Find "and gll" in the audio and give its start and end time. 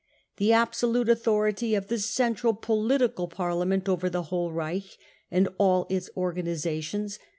5.29-5.85